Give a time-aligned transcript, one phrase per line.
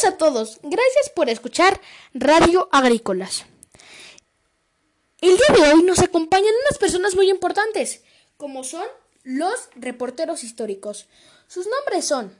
[0.00, 0.60] Bienvenidos a todos.
[0.62, 1.80] Gracias por escuchar
[2.14, 3.46] Radio Agrícolas.
[5.20, 8.02] El día de hoy nos acompañan unas personas muy importantes,
[8.36, 8.84] como son
[9.24, 11.08] los reporteros históricos.
[11.48, 12.32] Sus nombres son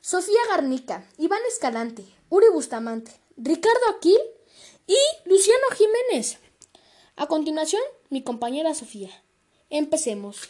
[0.00, 4.20] Sofía Garnica, Iván Escalante, Uri Bustamante, Ricardo Aquil
[4.86, 4.96] y
[5.26, 6.38] Luciano Jiménez.
[7.16, 9.10] A continuación, mi compañera Sofía.
[9.68, 10.48] Empecemos.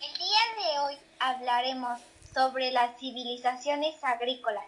[0.00, 1.98] El día de hoy hablaremos
[2.34, 4.64] sobre las civilizaciones agrícolas.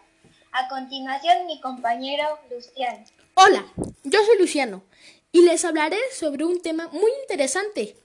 [0.51, 3.05] A continuación, mi compañero Luciano.
[3.35, 3.63] Hola,
[4.03, 4.83] yo soy Luciano
[5.31, 7.95] y les hablaré sobre un tema muy interesante,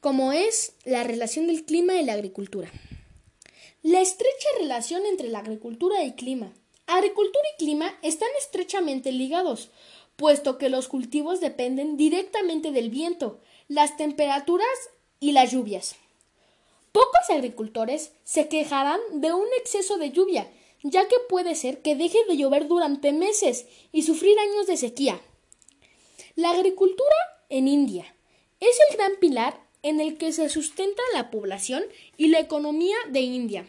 [0.00, 2.70] como es la relación del clima y la agricultura.
[3.82, 6.52] La estrecha relación entre la agricultura y clima.
[6.86, 9.70] Agricultura y clima están estrechamente ligados,
[10.16, 14.68] puesto que los cultivos dependen directamente del viento, las temperaturas
[15.20, 15.96] y las lluvias.
[16.92, 20.50] Pocos agricultores se quejarán de un exceso de lluvia,
[20.82, 25.20] ya que puede ser que deje de llover durante meses y sufrir años de sequía.
[26.36, 27.16] La agricultura
[27.48, 28.14] en India
[28.60, 31.84] es el gran pilar en el que se sustenta la población
[32.16, 33.66] y la economía de India.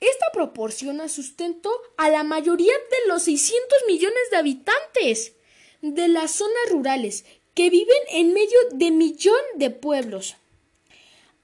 [0.00, 5.32] Esta proporciona sustento a la mayoría de los 600 millones de habitantes
[5.82, 10.36] de las zonas rurales que viven en medio de millón de pueblos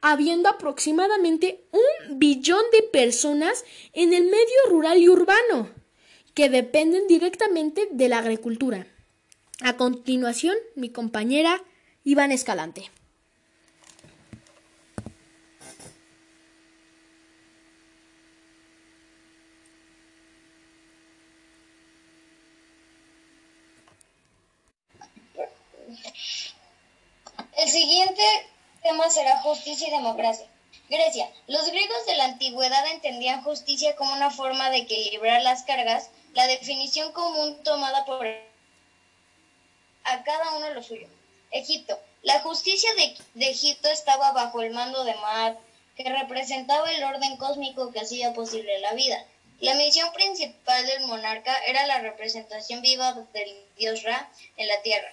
[0.02, 5.70] habiendo aproximadamente un billón de personas en el medio rural y urbano,
[6.34, 8.86] que dependen directamente de la agricultura.
[9.62, 11.62] A continuación, mi compañera
[12.04, 12.90] Iván Escalante.
[27.56, 28.22] El siguiente
[29.10, 30.46] será justicia y democracia.
[30.88, 31.30] Grecia.
[31.46, 36.46] Los griegos de la antigüedad entendían justicia como una forma de equilibrar las cargas, la
[36.46, 38.26] definición común tomada por
[40.04, 41.06] a cada uno lo suyo.
[41.50, 41.98] Egipto.
[42.22, 45.58] La justicia de, de Egipto estaba bajo el mando de Maat,
[45.96, 49.24] que representaba el orden cósmico que hacía posible la vida.
[49.60, 55.12] La misión principal del monarca era la representación viva del dios Ra en la tierra.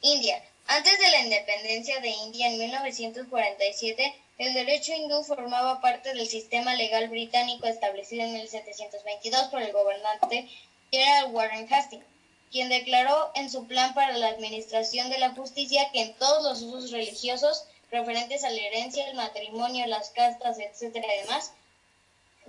[0.00, 0.42] India.
[0.70, 6.74] Antes de la independencia de India en 1947, el derecho hindú formaba parte del sistema
[6.74, 10.46] legal británico establecido en 1722 por el gobernante
[10.92, 12.04] Gerald Warren Hastings,
[12.52, 16.60] quien declaró en su plan para la administración de la justicia que en todos los
[16.60, 21.08] usos religiosos referentes a la herencia, el matrimonio, las castas, etcétera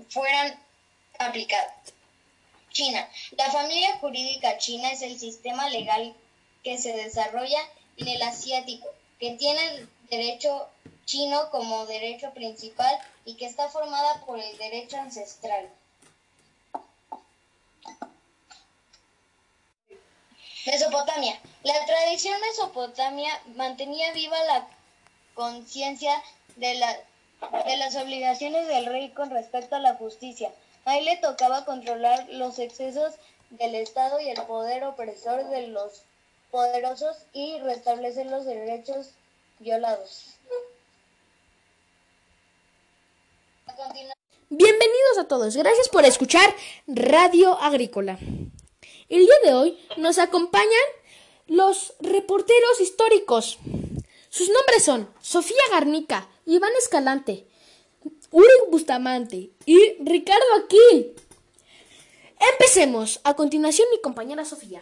[0.10, 0.62] fueran
[1.20, 1.72] aplicados.
[2.74, 3.10] China.
[3.38, 6.14] La familia jurídica china es el sistema legal
[6.66, 7.60] que se desarrolla
[8.00, 8.88] en el asiático,
[9.20, 10.68] que tiene el derecho
[11.06, 15.70] chino como derecho principal y que está formada por el derecho ancestral.
[20.66, 21.40] Mesopotamia.
[21.64, 24.68] La tradición mesopotamia mantenía viva la
[25.34, 26.22] conciencia
[26.58, 26.94] de, la,
[27.66, 30.52] de las obligaciones del rey con respecto a la justicia.
[30.86, 33.16] Ahí le tocaba controlar los excesos
[33.50, 36.04] del Estado y el poder opresor de los
[36.52, 39.12] poderosos y restablecer los derechos
[39.60, 40.26] violados.
[44.50, 46.54] Bienvenidos a todos, gracias por escuchar
[46.88, 48.18] Radio Agrícola.
[49.10, 50.70] El día de hoy nos acompañan
[51.48, 53.58] los reporteros históricos.
[54.30, 57.46] Sus nombres son Sofía Garnica, Iván Escalante,
[58.32, 61.16] Uri Bustamante y Ricardo Aquil.
[62.54, 63.20] Empecemos.
[63.24, 64.82] A continuación mi compañera Sofía.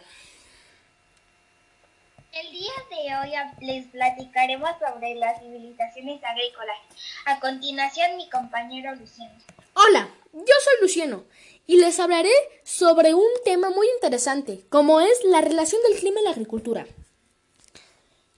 [2.44, 6.78] El día de hoy les platicaremos sobre las civilizaciones agrícolas.
[7.26, 9.34] A continuación, mi compañero Luciano.
[9.74, 11.24] Hola, yo soy Luciano
[11.66, 12.34] y les hablaré
[12.64, 16.86] sobre un tema muy interesante, como es la relación del clima y la agricultura.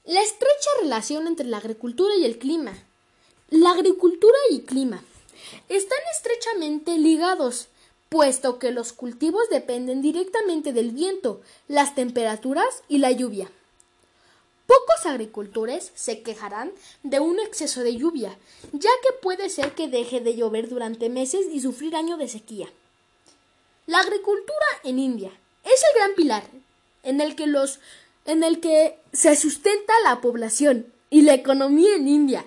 [0.06, 2.78] La estrecha relación entre la agricultura y el clima.
[3.50, 5.04] La agricultura y clima
[5.68, 7.68] están estrechamente ligados,
[8.08, 13.52] puesto que los cultivos dependen directamente del viento, las temperaturas y la lluvia.
[14.70, 16.72] Pocos agricultores se quejarán
[17.02, 18.38] de un exceso de lluvia,
[18.72, 22.68] ya que puede ser que deje de llover durante meses y sufrir años de sequía.
[23.88, 25.32] La agricultura en India
[25.64, 26.44] es el gran pilar
[27.02, 27.80] en el que los
[28.26, 32.46] en el que se sustenta la población y la economía en India.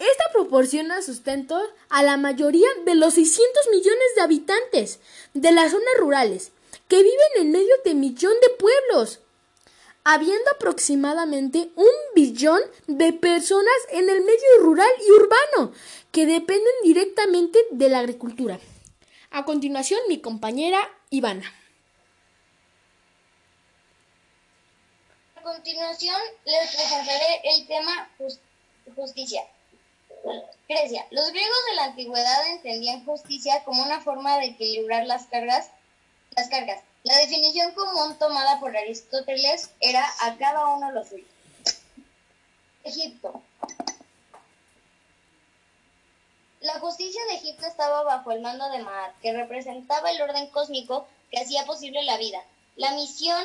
[0.00, 4.98] Esta proporciona sustento a la mayoría de los 600 millones de habitantes
[5.32, 6.50] de las zonas rurales
[6.88, 9.20] que viven en medio de millón de pueblos
[10.08, 15.72] habiendo aproximadamente un billón de personas en el medio rural y urbano
[16.12, 18.60] que dependen directamente de la agricultura.
[19.32, 20.78] A continuación, mi compañera
[21.10, 21.52] Ivana.
[25.34, 28.08] A continuación, les presentaré el tema
[28.94, 29.42] justicia.
[30.68, 31.04] Grecia.
[31.10, 35.68] Los griegos de la antigüedad entendían justicia como una forma de equilibrar las cargas,
[36.36, 41.24] las cargas la definición común tomada por Aristóteles era a cada uno lo suyo.
[42.82, 43.40] Egipto.
[46.62, 51.06] La justicia de Egipto estaba bajo el mando de Maat, que representaba el orden cósmico
[51.30, 52.42] que hacía posible la vida.
[52.74, 53.44] La misión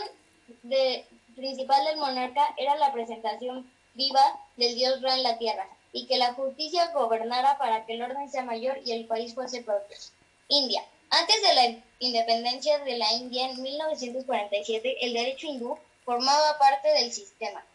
[1.36, 6.18] principal del monarca era la presentación viva del dios Ra en la tierra y que
[6.18, 9.98] la justicia gobernara para que el orden sea mayor y el país fuese propio.
[10.48, 10.84] India.
[11.14, 17.12] Antes de la independencia de la India en 1947, el derecho hindú formaba parte del
[17.12, 17.66] sistema.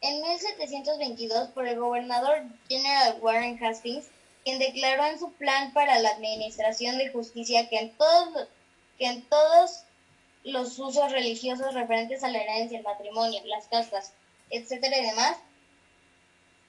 [0.00, 4.06] En 1722, por el gobernador General Warren Hastings,
[4.42, 8.48] quien declaró en su plan para la administración de justicia que en todos,
[8.98, 9.84] que en todos
[10.42, 14.12] los usos religiosos referentes a la herencia, el matrimonio, las castas,
[14.50, 15.36] etcétera y demás,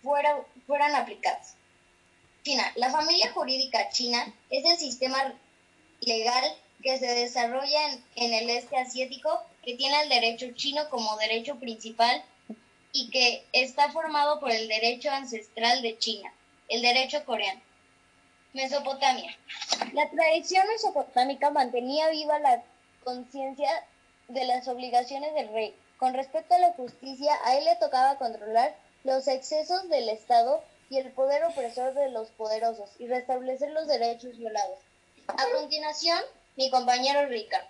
[0.04, 1.56] fueran aplicados.
[2.44, 2.72] China.
[2.75, 5.34] La familia jurídica china es el sistema
[6.06, 6.44] legal
[6.81, 7.80] que se desarrolla
[8.16, 12.24] en, el este asiático, que tiene el derecho chino como derecho principal
[12.92, 16.31] y que está formado por el derecho ancestral de China,
[16.69, 17.62] el derecho coreano.
[18.54, 19.36] Mesopotamia.
[19.94, 22.63] La tradición mesopotámica mantenía viva la
[23.04, 23.69] conciencia
[24.28, 25.75] de las obligaciones del rey.
[25.98, 30.98] Con respecto a la justicia, a él le tocaba controlar los excesos del Estado y
[30.98, 34.80] el poder opresor de los poderosos y restablecer los derechos violados.
[35.27, 36.19] A continuación,
[36.56, 37.68] mi compañero Rica.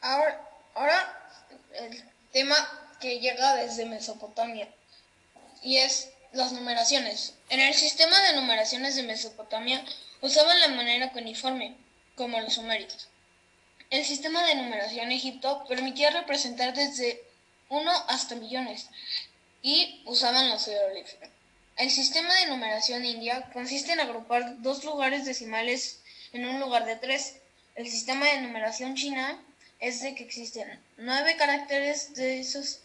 [0.00, 1.30] Ahora, ahora
[1.74, 2.56] el tema
[3.00, 4.68] que llega desde Mesopotamia
[5.62, 7.34] y es las numeraciones.
[7.50, 9.84] En el sistema de numeraciones de Mesopotamia
[10.22, 11.76] usaban la manera cuneiforme,
[12.14, 13.08] como los sumerios.
[13.90, 17.22] El sistema de numeración Egipto permitía representar desde
[17.68, 18.88] 1 hasta millones
[19.62, 21.28] y usaban los hieroglíficos.
[21.76, 26.00] El sistema de numeración india consiste en agrupar dos lugares decimales
[26.32, 27.36] en un lugar de tres.
[27.76, 29.40] El sistema de numeración china
[29.78, 32.80] es de que existen nueve caracteres de esos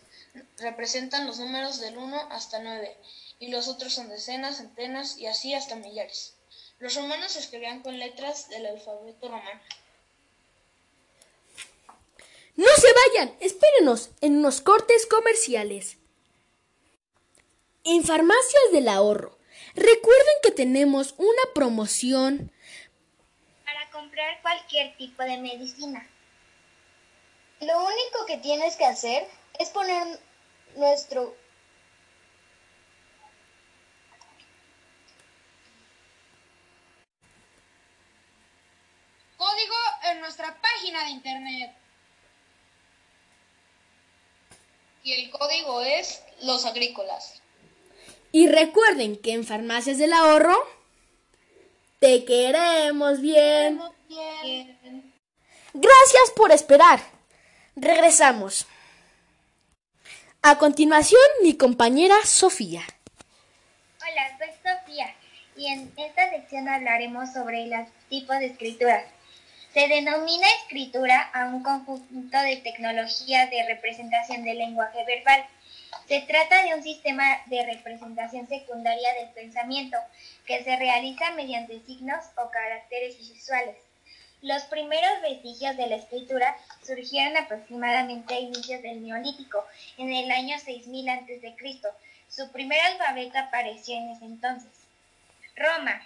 [0.58, 2.96] representan los números del 1 hasta 9
[3.40, 6.36] y los otros son decenas, centenas y así hasta millares.
[6.80, 9.62] Los romanos escribían con letras del alfabeto romano.
[12.56, 15.98] No se vayan, espérenos en unos cortes comerciales.
[17.86, 19.38] En Farmacias del Ahorro,
[19.76, 22.50] recuerden que tenemos una promoción
[23.66, 26.10] para comprar cualquier tipo de medicina.
[27.60, 29.28] Lo único que tienes que hacer
[29.60, 30.18] es poner
[30.78, 31.36] nuestro
[39.36, 39.76] código
[40.10, 41.76] en nuestra página de internet.
[45.04, 47.43] Y el código es los agrícolas.
[48.36, 50.58] Y recuerden que en Farmacias del Ahorro
[52.00, 53.80] te queremos bien.
[55.72, 57.00] Gracias por esperar.
[57.76, 58.66] Regresamos.
[60.42, 62.82] A continuación, mi compañera Sofía.
[64.02, 65.14] Hola, soy Sofía
[65.56, 69.06] y en esta sección hablaremos sobre los tipos de escritura.
[69.76, 75.46] Se denomina escritura a un conjunto de tecnologías de representación del lenguaje verbal
[76.08, 79.98] se trata de un sistema de representación secundaria del pensamiento
[80.46, 83.78] que se realiza mediante signos o caracteres visuales.
[84.42, 89.66] Los primeros vestigios de la escritura surgieron aproximadamente a inicios del Neolítico,
[89.98, 91.56] en el año 6000 a.C.
[92.28, 94.72] Su primer alfabeto apareció en ese entonces.
[95.56, 96.06] Roma.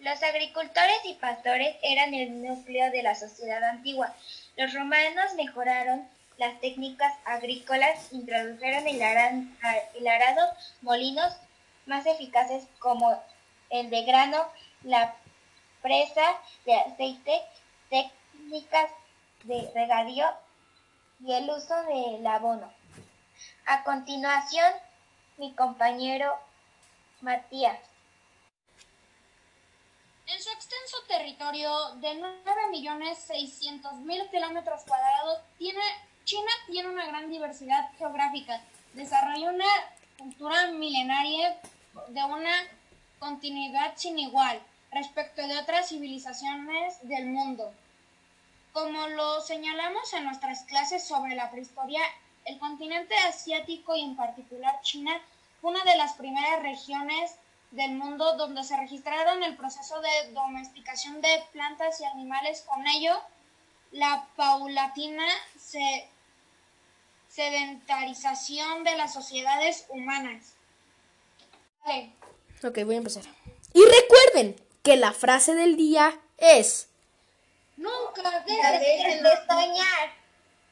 [0.00, 4.14] Los agricultores y pastores eran el núcleo de la sociedad antigua.
[4.56, 6.08] Los romanos mejoraron
[6.38, 10.46] las técnicas agrícolas introdujeron el, arado,
[10.82, 11.34] molinos
[11.86, 13.20] más eficaces como
[13.70, 14.46] el de grano,
[14.84, 15.16] la
[15.82, 16.22] presa
[16.64, 17.42] de aceite,
[17.90, 18.88] técnicas
[19.42, 20.26] de regadío
[21.20, 22.72] y el uso del abono.
[23.66, 24.72] A continuación,
[25.38, 26.38] mi compañero
[27.20, 27.80] Matías.
[30.26, 35.82] En su extenso territorio de 9.600.000 kilómetros cuadrados tiene
[36.28, 38.60] China tiene una gran diversidad geográfica,
[38.92, 39.64] desarrolló una
[40.18, 41.58] cultura milenaria
[42.08, 42.52] de una
[43.18, 44.60] continuidad sin igual.
[44.90, 47.72] respecto de otras civilizaciones del mundo.
[48.74, 52.02] Como lo señalamos en nuestras clases sobre la prehistoria,
[52.44, 55.18] el continente asiático y en particular China
[55.62, 57.36] fue una de las primeras regiones
[57.70, 62.66] del mundo donde se registraron el proceso de domesticación de plantas y animales.
[62.68, 63.18] Con ello,
[63.92, 65.26] la paulatina
[67.28, 70.54] sedentarización de las sociedades humanas.
[71.84, 72.12] Vale.
[72.64, 73.24] Ok, voy a empezar.
[73.72, 76.88] Y recuerden que la frase del día es...
[77.76, 80.17] Nunca dejen de soñar.